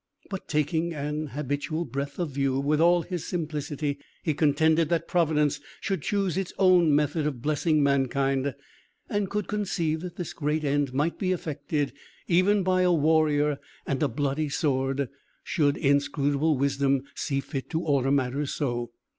But, 0.31 0.47
taking 0.47 0.95
an 0.95 1.27
habitual 1.27 1.85
breadth 1.85 2.17
of 2.17 2.31
view, 2.31 2.59
with 2.59 2.81
all 2.81 3.03
his 3.03 3.27
simplicity, 3.27 3.99
he 4.23 4.33
contended 4.33 4.89
that 4.89 5.07
Providence 5.07 5.59
should 5.79 6.01
choose 6.01 6.37
its 6.37 6.51
own 6.57 6.95
method 6.95 7.27
of 7.27 7.43
blessing 7.43 7.83
mankind, 7.83 8.55
and 9.11 9.29
could 9.29 9.47
conceive 9.47 10.01
that 10.01 10.15
this 10.15 10.33
great 10.33 10.63
end 10.63 10.91
might 10.91 11.19
be 11.19 11.31
effected 11.31 11.93
even 12.27 12.63
by 12.63 12.81
a 12.81 12.91
warrior 12.91 13.59
and 13.85 14.01
a 14.01 14.07
bloody 14.07 14.49
sword, 14.49 15.07
should 15.43 15.77
inscrutable 15.77 16.57
wisdom 16.57 17.03
see 17.13 17.39
fit 17.39 17.69
to 17.69 17.81
order 17.81 18.09
matters 18.09 18.51
so. 18.51 18.89